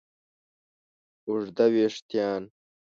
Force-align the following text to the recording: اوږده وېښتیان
اوږده 1.27 1.65
وېښتیان 1.73 2.43